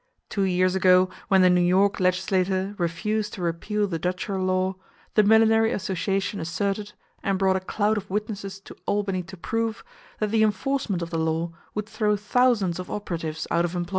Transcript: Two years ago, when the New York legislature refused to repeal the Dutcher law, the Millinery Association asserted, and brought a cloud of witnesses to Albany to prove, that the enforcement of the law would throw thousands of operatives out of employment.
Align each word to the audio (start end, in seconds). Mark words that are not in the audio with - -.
Two 0.29 0.41
years 0.41 0.73
ago, 0.73 1.11
when 1.27 1.43
the 1.43 1.49
New 1.51 1.61
York 1.61 1.99
legislature 1.99 2.73
refused 2.79 3.33
to 3.35 3.41
repeal 3.43 3.85
the 3.85 3.99
Dutcher 3.99 4.39
law, 4.41 4.77
the 5.13 5.21
Millinery 5.21 5.71
Association 5.71 6.39
asserted, 6.39 6.93
and 7.21 7.37
brought 7.37 7.55
a 7.55 7.59
cloud 7.59 7.97
of 7.97 8.09
witnesses 8.09 8.59
to 8.61 8.75
Albany 8.87 9.21
to 9.21 9.37
prove, 9.37 9.83
that 10.17 10.31
the 10.31 10.41
enforcement 10.41 11.03
of 11.03 11.11
the 11.11 11.19
law 11.19 11.51
would 11.75 11.85
throw 11.87 12.15
thousands 12.17 12.79
of 12.79 12.89
operatives 12.89 13.45
out 13.51 13.63
of 13.63 13.75
employment. 13.75 13.89